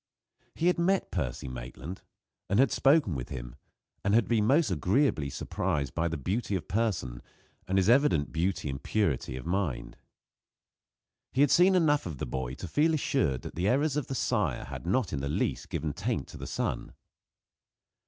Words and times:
He 0.55 0.65
had 0.65 0.79
met 0.79 1.11
Percy 1.11 1.47
Maitland, 1.47 2.01
and 2.49 2.57
had 2.59 2.71
spoken 2.71 3.13
with 3.13 3.29
him, 3.29 3.53
and 4.03 4.15
had 4.15 4.27
been 4.27 4.47
most 4.47 4.71
agreeably 4.71 5.29
surprised 5.29 5.93
by 5.93 6.07
the 6.07 6.17
beauty 6.17 6.55
of 6.55 6.67
person, 6.67 7.21
and 7.67 7.77
his 7.77 7.87
evident 7.87 8.31
beauty 8.31 8.67
and 8.67 8.81
purity 8.81 9.37
of 9.37 9.45
mind. 9.45 9.97
He 11.33 11.41
had 11.41 11.51
seen 11.51 11.75
enough 11.75 12.07
of 12.07 12.17
the 12.17 12.25
boy 12.25 12.55
to 12.55 12.67
feel 12.67 12.95
assured 12.95 13.43
that 13.43 13.53
the 13.53 13.67
errors 13.67 13.95
of 13.95 14.07
the 14.07 14.15
sire 14.15 14.63
had 14.63 14.87
not 14.87 15.13
in 15.13 15.21
the 15.21 15.29
least 15.29 15.69
given 15.69 15.93
taint 15.93 16.27
to 16.29 16.37
the 16.37 16.47
son. 16.47 16.93